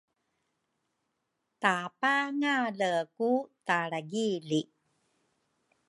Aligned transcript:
Tapangale 1.61 2.91
ku 3.15 3.29
talragi 3.65 4.29
li 4.49 4.61